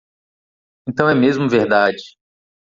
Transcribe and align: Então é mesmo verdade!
Então 0.89 1.07
é 1.07 1.13
mesmo 1.13 1.47
verdade! 1.47 2.01